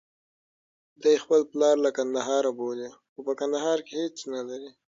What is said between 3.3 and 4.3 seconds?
کندهار کې هېڅ